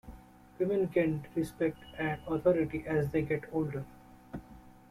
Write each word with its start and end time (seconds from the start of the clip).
Women 0.57 0.87
gain 0.87 1.27
respect 1.35 1.77
and 1.99 2.19
authority 2.27 2.83
as 2.87 3.11
they 3.11 3.21
get 3.21 3.43
older. 3.53 3.85